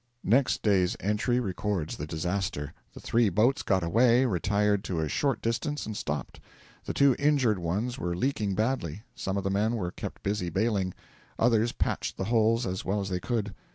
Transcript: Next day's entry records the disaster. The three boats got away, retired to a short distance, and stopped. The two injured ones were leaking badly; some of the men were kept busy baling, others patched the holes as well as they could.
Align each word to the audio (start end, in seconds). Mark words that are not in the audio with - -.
Next 0.23 0.63
day's 0.63 0.97
entry 0.99 1.39
records 1.39 1.95
the 1.97 2.07
disaster. 2.07 2.73
The 2.95 2.99
three 2.99 3.29
boats 3.29 3.61
got 3.61 3.83
away, 3.83 4.25
retired 4.25 4.83
to 4.85 4.99
a 4.99 5.07
short 5.07 5.43
distance, 5.43 5.85
and 5.85 5.95
stopped. 5.95 6.39
The 6.85 6.93
two 6.95 7.15
injured 7.19 7.59
ones 7.59 7.99
were 7.99 8.15
leaking 8.15 8.55
badly; 8.55 9.03
some 9.13 9.37
of 9.37 9.43
the 9.43 9.51
men 9.51 9.75
were 9.75 9.91
kept 9.91 10.23
busy 10.23 10.49
baling, 10.49 10.95
others 11.37 11.71
patched 11.71 12.17
the 12.17 12.23
holes 12.33 12.65
as 12.65 12.83
well 12.83 12.99
as 12.99 13.09
they 13.09 13.19
could. 13.19 13.53